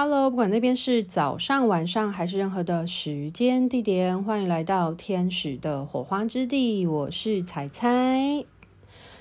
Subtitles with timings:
[0.00, 6.86] Hello，不管那边是早上、晚上还是任何的时间地点，欢迎来到天使的火花之地。
[6.86, 8.44] 我是彩彩。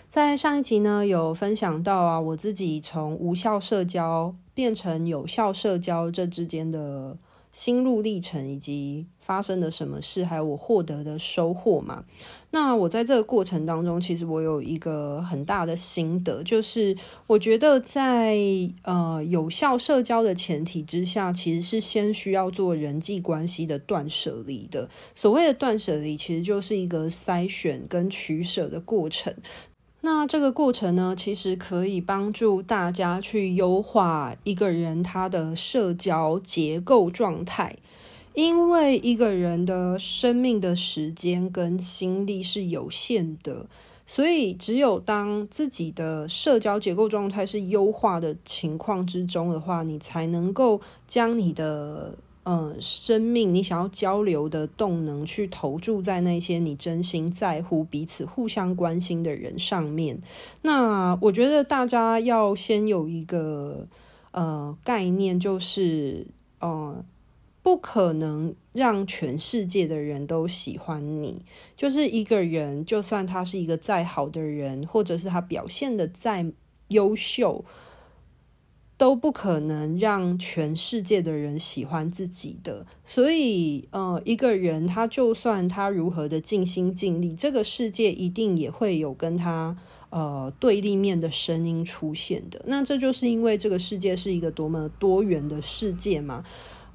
[0.07, 7.17] 在上一集呢，有分享到啊，我自己从无效社交变成有效社交这之间的。
[7.57, 12.05] 心路历程以及发生了什么事，还有我获得的收获嘛。
[12.51, 18.37] 那我在这个过程当中，其实我有一个很大的心得，就是我觉得在
[18.83, 24.87] 呃有效社交的前提之下，其实是先需要做人际关系的断舍离的。
[25.15, 29.33] 所谓的断舍离，其实就是一个筛选跟取舍的过程。
[30.01, 37.75] 那这个过程呢，其实可以帮助大家去优化一个人他的社交结构状态，
[38.33, 43.65] 因为一个人的生命的时间跟心力是有限的，
[44.05, 52.17] 所以只有当自己的社交结构状态是优化的情况之中的话，你才能够将你的。
[52.49, 60.21] 嗯，生命你想要交流的动能，去投注在那些你真心在乎、彼此互相关心的人上面。
[60.61, 63.85] 那我觉得大家要先有一个
[64.31, 66.27] 呃概念，就是
[66.59, 67.03] 呃
[67.61, 71.41] 不可能让全世界的人都喜欢你。
[71.75, 76.45] 就是一个人，就算他是一个再好的人，或者是他表现的再
[76.87, 77.65] 优秀。
[78.97, 89.77] 都不可能让全世界的人喜欢自己的，所以，呃，一个人他就算他如何的尽心尽力，这个世界一定也会有跟他
[90.09, 92.59] 呃对立面的声音出现的。
[92.65, 96.43] 那这就是因为这个世界是一个多么多元的世界嘛。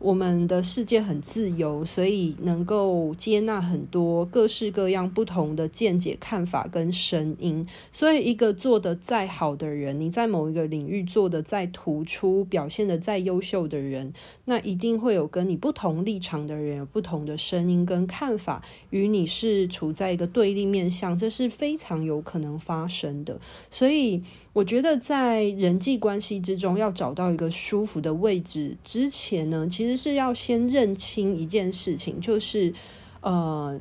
[0.02, 7.64] 我们的世界很自由，所以能够接纳很多各式各样不同的见解、看法跟声音。
[7.92, 14.12] 所以，一个做得再好的人，你在某一个领域做得再突出、表现得再优秀的人，
[14.46, 23.40] 那一定会有跟你不同立场的人有不同的声音跟看法，与你是处在一个对立面向，这是非常有可能发生的。
[23.70, 32.74] 所以，我觉得在人际关系之中，要找到一个舒服的位置之前呢，其实是要先认清一件事情，就是，
[33.22, 33.80] 呃，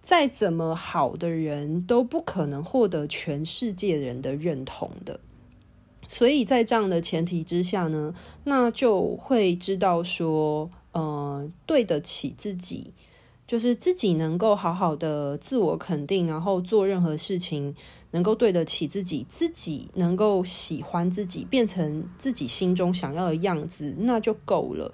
[0.00, 5.20] 再怎么好的人都不可能获得全世界人的认同的。
[6.08, 8.14] 所以在这样的前提之下呢，
[8.44, 12.94] 那就会知道说，呃，对得起自己。
[13.46, 17.74] 就是自己能够好好的自我肯定，然后做任何事情
[18.10, 24.92] 能够对得起自己，自己能够喜欢自己，变成自己心中想要的样子，那就够了。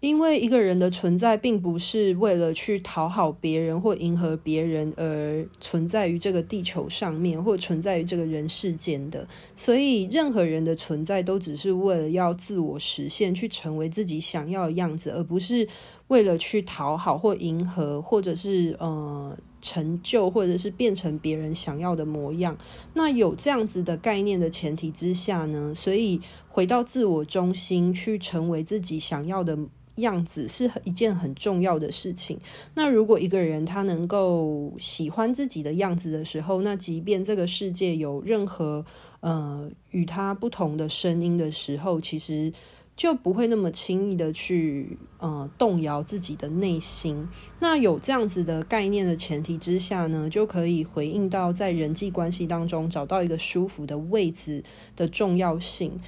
[0.00, 9.26] 因为一个人的存在，并不是为了去讨好别人或迎合别人而存在于这个地球上面，或存在于这个人世间的。
[9.56, 15.66] 所以，任何人的存在都只是为了要自我实现，去成为自己想要的样子，而不是
[16.06, 22.56] 为了去讨好或迎合，或者是呃成就，或者是变成别人想要的模样。
[22.94, 29.58] 那有这样子的概念的前提之下呢，所以回到自我中心，去成为自己想要的。
[29.98, 32.38] 样子是一件很重要的事情。
[32.74, 38.84] 那如果一个人他能够喜欢自己的样子的时候，那即便这个世界有任何
[39.20, 42.52] 呃与他不同的声音的时候，其实
[42.96, 47.28] 就不会那么轻易的去呃动摇自己的内心。
[47.60, 54.62] 那有这样子的概念的前提之下呢，就可以回应到在人际关系当中找到一个舒服的位置
[54.96, 55.98] 的重要性。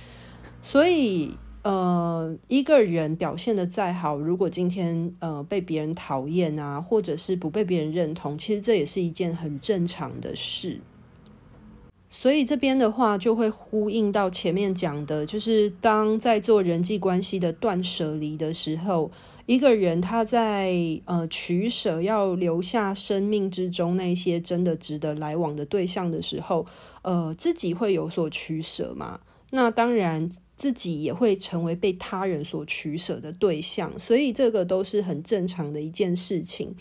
[0.62, 1.36] 所以。
[1.62, 10.80] 呃，一个人表现得再好，如果今天呃被别人讨厌啊，或者是不被别人认同，其实这也是一件很正常的事。
[12.08, 19.10] 所以这边的话就会呼应到前面讲的，就是当在做人际关系的断舍离的时候，
[19.44, 26.64] 一个人他在呃取舍要留下生命之中那些真的值得来往的对象的时候，
[27.02, 29.20] 呃，自己会有所取舍嘛？
[29.50, 30.30] 那当然。
[30.60, 36.76] 自己也会成为被他人所取舍的对象，所以这个都是很正常的一件事情。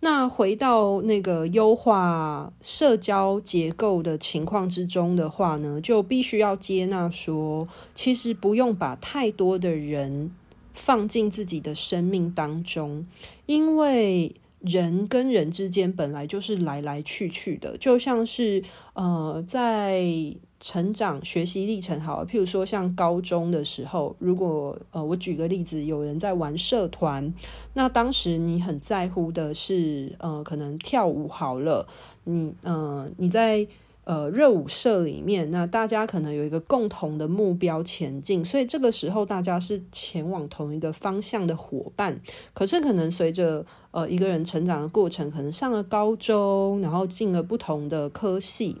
[0.00, 10.32] 那回到那个优化社交结构的情况之中的话呢，就必须要接纳说，其实不用把太多的人
[10.74, 13.06] 放进自己的生命当中，
[13.46, 20.34] 因为人跟人之间本来就是来来去去的，就像是呃在。
[20.60, 27.32] 成长学习历程好，譬如说像高中的时候，如果呃我举个例子，有人在玩社团，
[27.72, 31.88] 那当时你很在乎的是呃可能跳舞好了，
[32.24, 33.66] 你呃你在
[34.04, 42.20] 呃热舞社里面，那大家可能有一个共同的目标前进，所以这个时候大家是前往同一个方向的伙伴。
[42.52, 48.76] 可是可能随着呃一个人成长的过程，可能上了高中，然后进了不同的科系。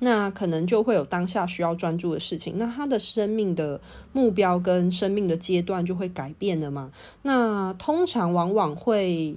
[0.00, 3.80] 那可能就会有当下需要专注的事情，那他的生命的
[4.12, 6.90] 目标跟生命的阶段就会改变了嘛？
[7.22, 9.36] 那通常往往会。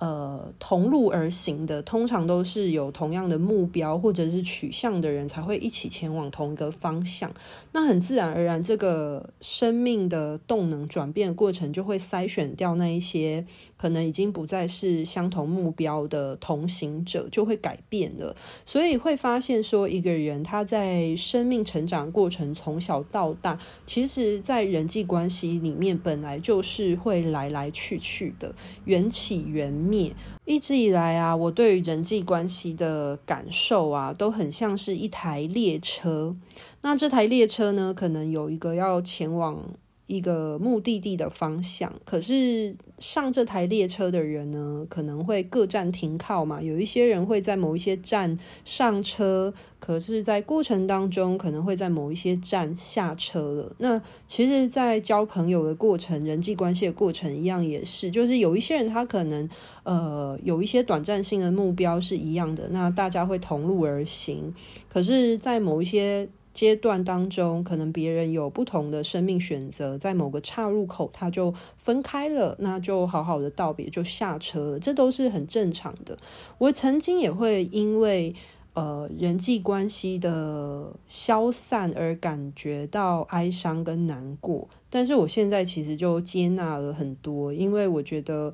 [0.00, 7.30] 呃，同路而行的，通常都是有同样的目标或者是取向的人，才会一起前往同一个方向。
[7.72, 13.44] 那很自然而然，这个生命的动能转变过程，就会筛选掉那一些
[13.80, 18.36] 可能已经不再是相同目标的同行者，就会改变了。
[18.66, 28.54] 所以会发现说，一个人他在生命成长过程从小到大，其实在人际关系里面本来就是会来来去去的，
[28.84, 30.14] 缘起缘灭。
[30.44, 36.36] 一直以来啊，我对于人际关系的感受啊，都很像是一台列车。
[36.82, 39.64] 那这台列车呢，可能有一个要前往。
[40.10, 46.60] 一个目的地的方向，可是上这台列车的人呢，可能会各站停靠嘛。
[46.60, 53.76] 有一些人会在某一些站上车，可是，在过程当中可能会在某一些站下车了。
[53.78, 59.48] 那其实，在交朋友的过程、人际关系的过程一样，也是，就是有一些人他可能
[59.84, 64.52] 呃有一些短暂性的目标是一样的，那大家会同路而行。
[64.88, 76.18] 可是，在某一些阶段当中，可能别人有不同的生命选择，在某个岔路口，他就分开了，那就好好的道别，就下车了，这都是很正常的。
[76.58, 78.34] 我曾经也会因为
[78.74, 88.52] 呃人际关系的消散而感觉到哀伤跟难过，但是我现在其实就接纳了很多，因为我觉得。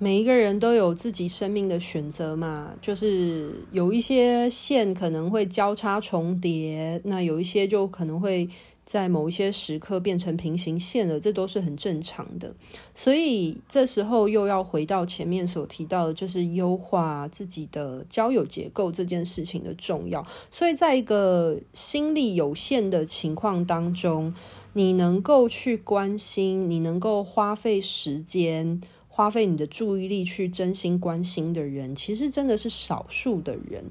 [0.00, 8.48] 每一个人都有自己生命的选择嘛，就是有一些线可能会交叉重叠，那有一些就可能会
[8.84, 12.54] 在某一些时刻变成平行线了，这都是很正常的。
[12.94, 20.24] 所以这时候又要回到前面所提到的，就是优化自己的交友结构这件事情的重要。
[20.52, 24.32] 所以在一个心力有限的情况当中，
[24.74, 28.80] 你能够去关心，你能够花费时间。
[29.18, 33.84] 花费你的注意力去真心关心的人，其实真的是少数的人，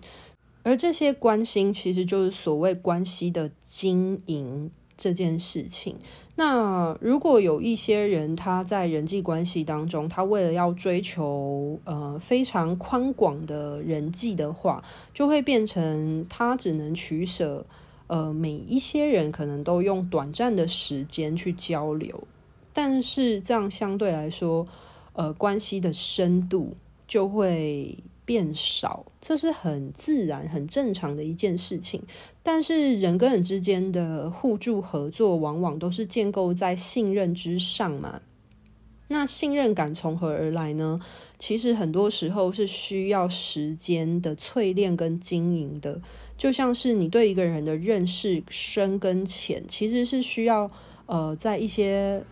[0.63, 5.97] 而这些关心其实就是所谓关系的经营这件事情。
[6.37, 14.81] 那如果有一些人他在人际关系当中，他为了要追求呃非常宽广的人际的话，
[15.13, 17.65] 就会变成他只能取舍
[18.07, 22.25] 呃每一些人可能都用短暂的时间去交流，
[22.71, 24.65] 但是这样相对来说。
[25.17, 26.77] 呃，关系的深度
[27.07, 31.99] 就会变少，这是很自然、很正常的一件事情。
[32.43, 38.21] 但是人跟人之间的互助合作，往往都是建构在信任之上嘛。
[39.07, 40.99] 那信任感从何而来呢？
[41.39, 45.99] 其实很多时候是需要时间的淬炼跟经营的。
[46.37, 50.69] 就像是你对一个人的认识深跟浅，其实是需要
[51.07, 52.23] 呃，在一些。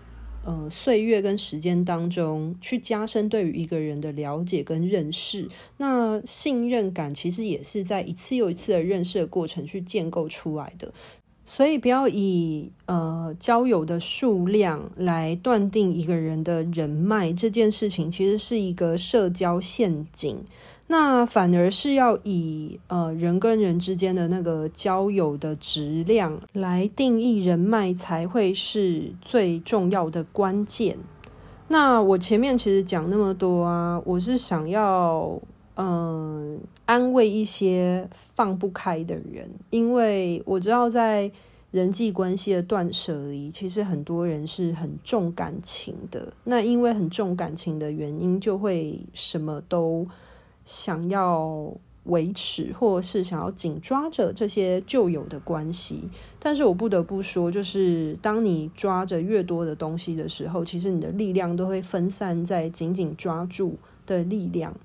[0.46, 10.94] 呃，岁月跟时间当中去加深对于一个人的了解跟认识，那信任感其实也是在一次又一次的认识的过程去建构出来的。
[11.48, 20.44] 所以不要以呃交友的数量来断定一个人的人脉，这件事情其实是一个社交陷阱。
[20.88, 30.96] 那反而是要以呃人跟人之间的那个交友的质量来定义人脉，才会是最重要的关键。
[31.70, 35.42] 那我前面其实讲那么多啊，我是想要
[35.78, 41.32] 嗯、安慰一些放不开的人，因为我知道在
[41.72, 46.32] 人际关系的断舍离，其实很多人是很重感情的。
[46.44, 50.08] 那因为很重感情的原因，就会什么都。
[50.66, 51.72] 想要
[52.04, 64.76] 维持，或是想要紧抓着这些旧有的关系，但是我不得不说，就是当你抓着越多的东西的时候，其实你的力量都会分散在紧紧抓住的力量，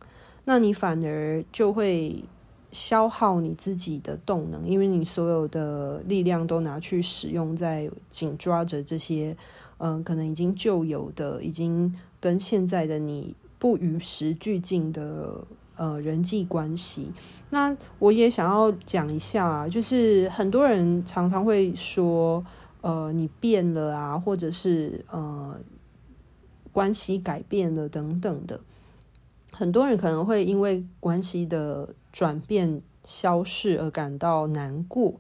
[0.45, 2.25] 那你反而就会
[2.71, 9.37] 消耗你自己的动能，因为你所有的力量都拿去使用在紧抓着这些，
[9.77, 15.45] 嗯、可能已经旧有的，已经跟现在的你不与时俱进的。
[15.81, 17.11] 呃，人际关系，
[17.49, 22.45] 那我也想要讲一下啊，就是很多人常常会说，
[22.83, 25.57] 呃，你变了啊，或者是呃，
[26.71, 28.61] 关系改变了等等的。
[29.51, 35.15] 很多人可能会因为关系的转变消逝而感到难过。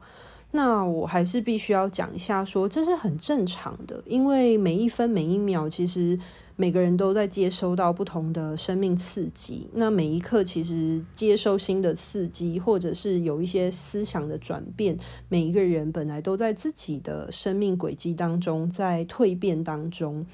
[0.52, 6.18] 那我还是必须要讲一下说，这是很正常的，因为每一分每一秒，其实
[6.56, 9.70] 每个人都在接收到不同的生命刺激。
[9.74, 20.26] 那每一刻，其实接收新的刺激，或者是有一些思想的转变，每一个人本来都在自己的生命轨迹当中，在蜕变当中。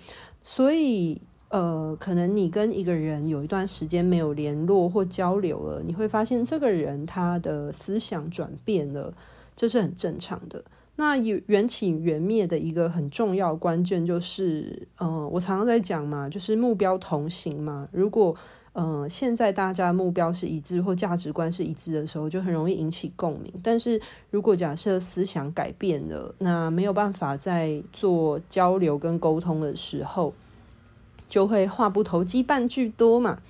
[0.42, 1.20] 所以，
[1.50, 9.12] 呃，可能你跟一个人有一段时间没有联络或交流了，你会发现这个人他的思想转变了。
[9.56, 10.62] 这是很正常的。
[10.98, 17.86] 那缘起缘灭的一个很重要关键就是，嗯、呃，我常常在讲嘛，就是目标同行嘛。
[17.92, 18.34] 如果，
[18.72, 23.52] 嗯、呃，现在大家目标是一致或价值观是一致的时候，就很容易引起共鸣。
[23.62, 30.32] 但是如果假设思想改变了，那没有办法在做交流跟沟通的时候，
[31.28, 33.40] 就会话不投机半句多嘛。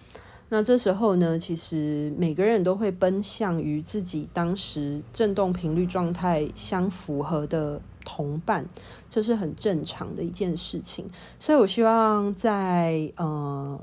[0.48, 8.64] 那这时候呢，其实每个人都会奔向于自己当时振动频率状态相符合的同伴，
[9.10, 11.04] 这是很正常的一件事情。
[11.40, 13.80] 所以我希望在呃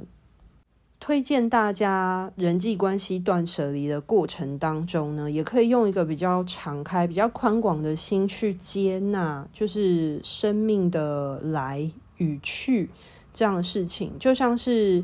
[1.01, 12.89] 推荐大家人际关系断舍离的过程当中呢，也可以用一个比较敞开、比较宽广的心去接纳，就是生命的来与去
[13.34, 15.03] 这样的事情，就像是。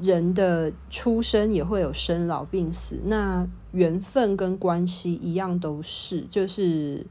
[0.00, 7.06] 人的出生也会有生老病死，那缘分跟关系一样都是，就是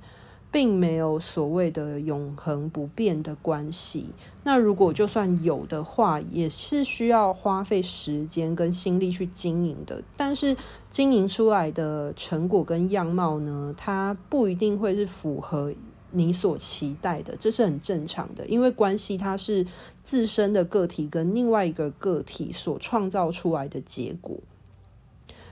[0.51, 4.07] 并没有所谓的永恒不变的关系。
[4.43, 10.01] 那如果就算有的话，也是需要花费时间跟心力去经营的。
[10.15, 10.55] 但是
[10.89, 15.73] 经营出来的成果跟样貌呢，它不一定会是符合。
[16.17, 19.65] 你所期待的，这是很正常的，因为关系它是
[20.01, 24.37] 自身的个体跟另外一个个体所创造出来的结果。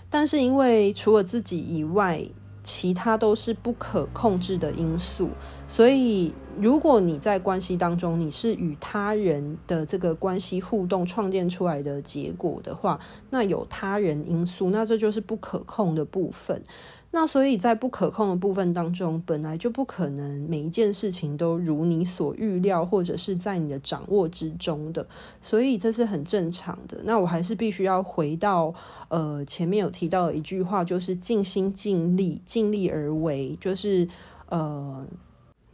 [0.10, 2.26] 但是因为除了自己以外，
[2.64, 5.30] 其他都是不可控制的因素，
[5.68, 16.64] 所以如果你在关系当中，你是与他人的这个关系互动创建出来的结果的话，那有他人因素，那这就是不可控的部分。
[17.12, 25.08] 那所以在不可控的部分当中，本来就不可能每一件事情都如你所预料，或者是在你的掌握之中的，
[25.40, 27.02] 所以这是很正常的。
[27.06, 28.74] 那我还是必须要回到
[29.08, 34.06] 呃前面有提到的一句话，就是尽心尽力，尽力而为，就是
[34.50, 35.08] 呃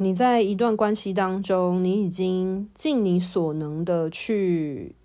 [0.04, 4.96] 你在一段关系当中，你已经尽你所能的去。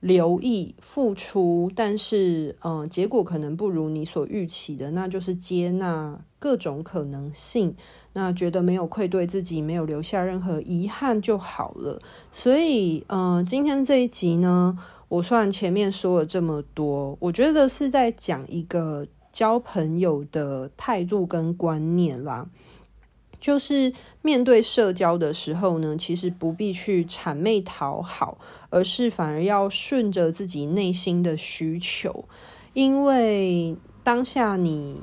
[0.00, 7.76] 留意付出，但是，嗯、结果可能不如你所预期的，那就是接纳各种可能性，
[8.14, 12.00] 那觉得没有愧对自己，没有留下任何遗憾就好了。
[12.32, 22.50] 所以，嗯、今天这一集呢，我虽然前面说了这么多，我觉得是在讲一个交朋友的态度跟观念啦。
[23.42, 28.38] 就是面对社交的时候呢，其实不必去谄媚讨好，
[28.70, 32.24] 而是反而要顺着自己内心的需求，
[32.72, 35.00] 因为当下你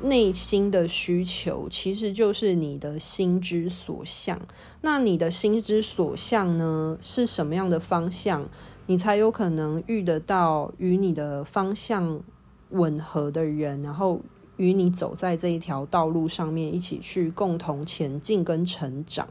[0.00, 4.40] 内心的需求其实就是你的心之所向。
[4.80, 8.48] 那你的心之所向呢，是什么样的方向，
[8.86, 12.22] 你才有可能遇得到与你的方向
[12.70, 14.22] 吻合的人，然后。
[14.56, 19.28] 与你走在这一条道路上面，一起去共同前进跟成长。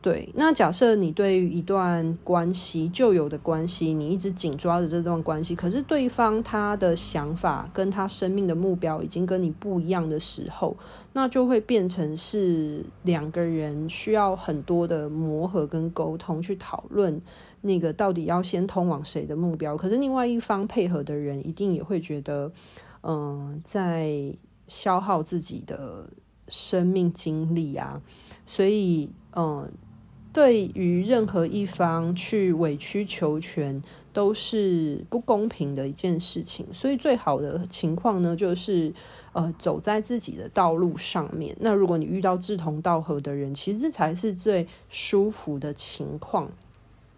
[0.00, 10.76] 对，那假设你对于一段关系旧有的关系，你一直紧抓着这段关系，可是对方他的想法跟他生命的目标已经跟你不一样的时候，
[11.14, 17.20] 那就会变成是两个人需要很多的磨合跟沟通，去讨论
[17.62, 19.76] 那个到底要先通往谁的目标。
[19.76, 22.52] 可是另外一方配合的人一定也会觉得，
[23.02, 24.34] 嗯、在。
[24.70, 26.10] 消耗自己的
[26.46, 28.02] 生命精力啊，
[28.44, 29.72] 所以，嗯，
[30.30, 36.66] 对于任何一方去委曲求全都是不公平的一件事情。
[36.70, 38.92] 所以，最好的情况呢，就是
[39.32, 41.56] 呃，走在自己的道路上面。
[41.60, 46.50] 那如果你遇到志同道合的人，其实才是最舒服的情况。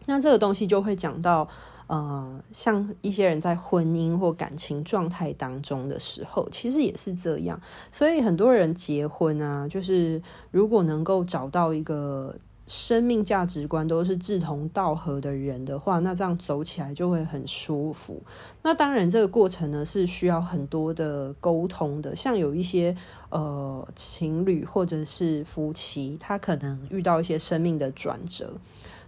[0.06, 1.48] 那这个东西就会讲到。
[1.90, 7.60] 呃，像一些人在婚姻或感情状态当中的时候，其实也是这样。
[7.90, 18.22] 所以很多人结婚啊，就是如果能够找到一个生命价值观都是志同道合的人的话，那这样走起来就会很舒服。
[18.62, 22.14] 那当然，这个过程呢是需要很多的沟通的。
[22.14, 22.96] 像有一些
[23.30, 28.52] 呃情侣或者是夫妻，他可能遇到一些生命的转折。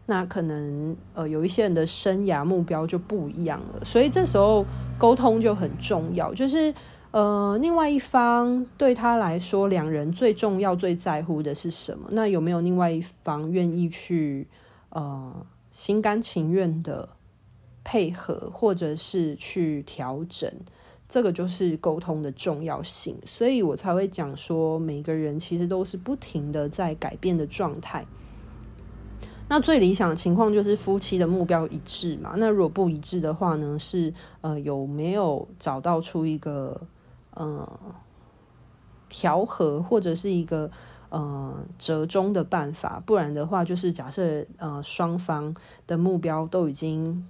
[0.06, 4.66] 那可能呃有一些人的生涯目标就不一样了，所以这时候
[4.98, 6.34] 沟通就很重要。
[6.34, 6.74] 就是
[7.12, 12.08] 呃，另外一方对他来说，两人最重要、最在乎的是什么？
[12.10, 14.48] 那有没有另外一方愿意去
[14.88, 17.08] 呃心甘情愿的
[17.84, 20.50] 配合，或者是去调整？
[21.08, 28.06] 这个就是沟通的重要性，所以我才会讲说，每个人其实都是不停的在改变的状态。
[29.52, 32.32] 那最理想的情况就是夫妻的目标一致嘛。
[32.38, 36.80] 那如果不一致的话呢，是呃有没有找到出一个
[37.34, 37.70] 呃
[39.10, 40.70] 调和或者是一个
[41.10, 43.02] 呃折中的办法？
[43.04, 45.54] 不然的话，就是假设呃双方
[45.86, 47.22] 的目标都已经。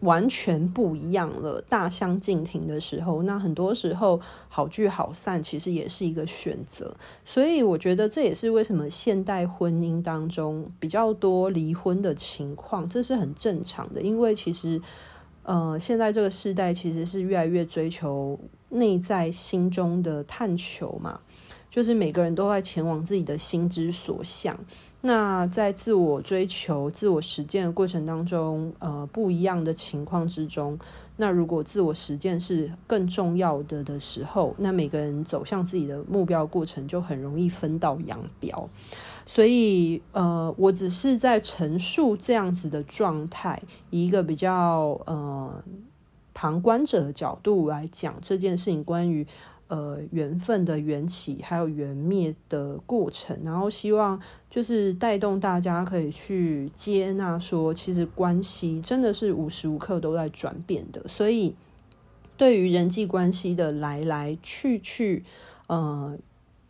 [0.00, 6.94] 完全不一样了，大相径庭的时候，那很多时候好聚好散其实也是一个选择。
[7.24, 14.02] 所以我觉得这也是为什么现代婚姻当中比较多离婚的情况，这是很正常的。
[14.02, 14.80] 因为其实，
[15.44, 18.38] 呃，现在这个时代其实是越来越追求
[18.68, 21.20] 内在心中的探求嘛，
[21.70, 24.58] 就是每个人都在前往自己的心之所向。
[25.06, 30.76] 那在自我追求、自我实践的过程当中，呃，不一样的情况之中，
[31.16, 38.68] 那如果自我实践是更重要的的时候，那每个人走向自己的目标过程就很容易分道扬镳。
[39.24, 45.64] 所以，呃，我只是在陈述这样子的状态，一个比较呃
[46.36, 49.26] 旁观者的角度来讲这件事情，关于。
[49.68, 54.16] 呃，缘分的缘起还有缘灭的过程，然后希望
[54.48, 61.02] 就是带动大家可以去接纳，说其实关系真的是无时无刻都在转变的。
[61.08, 61.56] 所以，
[62.36, 65.24] 对于人际关系的来来去去，
[65.66, 66.16] 呃，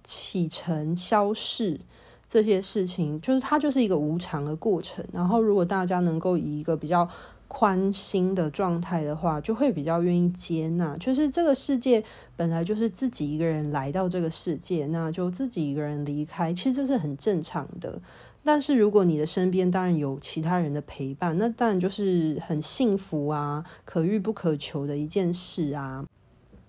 [0.03, 1.79] 起承消逝
[2.27, 5.05] 这些事情，就是它就是一个无常的过程。
[5.13, 7.07] 然后，如果大家能够以一个比较
[7.49, 10.97] 宽心的状态的话，就会比较愿意接纳。
[10.99, 12.03] 就是这个世界
[12.37, 18.01] 本来就是自己一个人来到这个世界，那就自己一个人离开，其实这是很正常的。
[18.45, 26.05] 但是如果你的身边当然有其他人的陪伴，那当然就是很幸福啊，可遇不可求的一件事啊。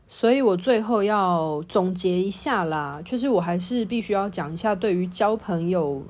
[0.08, 6.04] 所以我最后要总结一下啦，就是我还是必须要讲一下，对于交朋友。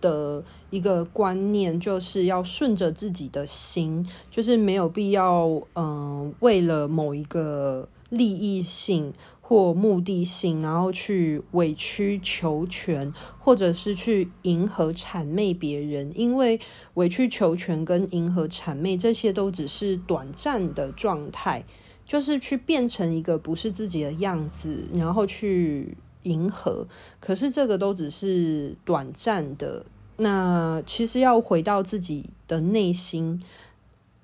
[0.00, 16.60] 的一个观念就是要顺着自己的心，就是没有必要，嗯、呃，为了某一个利益性或目的性，然后去委曲求全，或者是去迎合谄媚别人，因为
[16.94, 21.64] 委曲求全跟迎合谄媚这些都只是短暂的状态，
[22.04, 25.96] 就是去变成一个不是自己的样子，然后去。
[26.22, 26.86] 迎合，
[27.20, 29.84] 可是这个都只是短暂的。
[30.16, 33.40] 那其实要回到自己的内心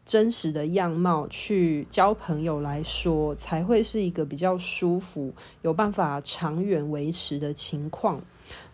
[0.05, 8.21] 真实的样貌去交朋友来说，才会是一个比较舒服、有办法长远维持的情况。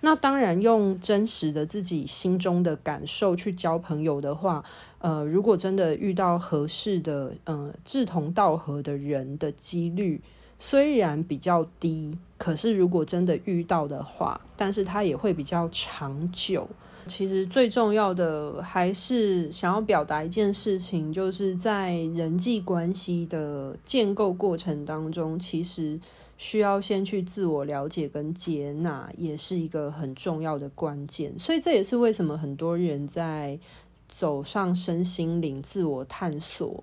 [0.01, 4.65] 那当然，用真实的自己心中的感受去交朋友的话，
[4.99, 10.23] 呃，如果真的遇到合适的、呃，志同道合的人的几率。
[10.63, 16.66] 虽然比较低，可是如果真的遇到的话，但是它也会比较长久。
[17.07, 26.00] 其实最重要的还是想要表达一件事情，就是在人际关系的建构过程当中，其实
[26.38, 31.38] 需要先去自我了解跟接纳，也是一个很重要的关键。
[31.38, 33.59] 所以这也是为什么很多人在
[34.09, 36.83] 走上身心灵自我探索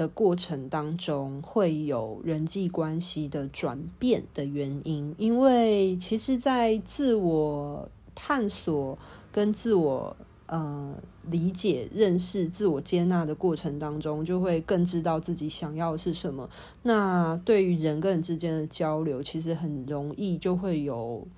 [0.00, 8.96] 的过程当中会有人际关系的转变的原因，因为其实，在自我探索
[9.30, 10.94] 跟自我呃
[11.28, 16.48] 理解、认识、自我接纳的过程当中，就会更知道自己想要的是什么。
[16.82, 21.28] 那对于人跟人之间的交流，其实很容易就会有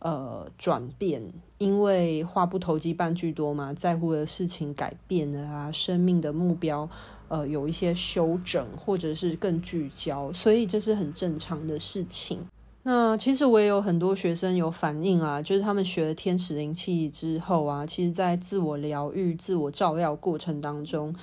[0.00, 1.22] 呃转变，
[1.58, 6.88] 因为话不投机半句多嘛，在乎的事情改变了啊，生命的目标。
[7.28, 12.40] 呃，有一些修整，或者是更聚焦，所以这是很正常的事情。
[12.82, 21.14] 那其实我也有很多学生有反映啊，就是他们学了天使灵气之后啊，其实在自我疗愈、自我照料过程当中，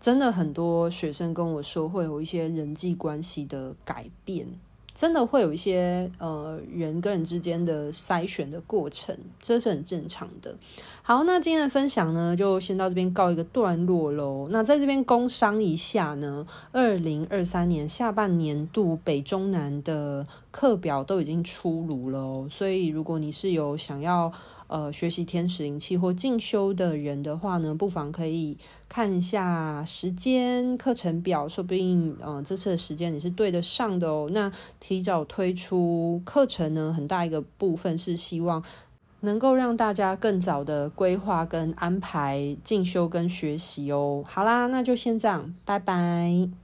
[0.00, 4.48] 真的很多学生跟我说会有一些人际关系的改变。
[4.94, 10.54] 真的会有一些呃人跟人之间的筛选的过程，这是很正常的。
[11.02, 14.48] 好，那今天的分享呢，就先到这边告一个段落喽。
[14.50, 24.32] 那在这边工商一下呢，二零二三年下半年度北中南的课表都已经出炉了，所以如果你是有想要。
[24.72, 28.56] 呃学习天使灵气或进修的人的话呢，不妨可以
[28.88, 34.30] 看一下时间课程表，说不定呃这次的时间你是对得上的哦。
[34.32, 38.64] 那提早推出课程呢，很大一个部分是希望。
[39.24, 44.24] 能够让大家更早的规划跟安排进修跟学习哦。
[44.26, 46.61] 好啦，那就先这样，拜拜。